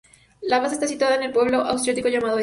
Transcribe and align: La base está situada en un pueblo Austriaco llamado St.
La 0.41 0.59
base 0.59 0.73
está 0.73 0.87
situada 0.87 1.13
en 1.17 1.27
un 1.27 1.31
pueblo 1.31 1.59
Austriaco 1.59 2.09
llamado 2.09 2.37
St. 2.39 2.39